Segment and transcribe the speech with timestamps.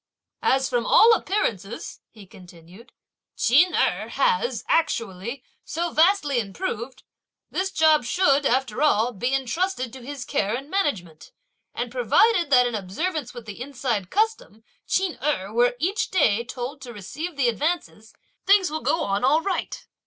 [0.41, 2.91] "As from all appearances," he continued,
[3.37, 7.03] "Ch'in Erh has, actually, so vastly improved,
[7.51, 11.31] this job should, after all, be entrusted to his care and management;
[11.75, 16.81] and provided that in observance with the inside custom Ch'in Erh were each day told
[16.81, 18.11] to receive the advances,
[18.47, 19.85] things will go on all right."